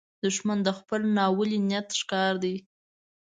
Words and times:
دښمن 0.23 0.59
د 0.63 0.69
خپل 0.79 1.01
ناولي 1.17 1.59
نیت 1.69 1.87
ښکار 1.99 2.33
دی 2.43 2.55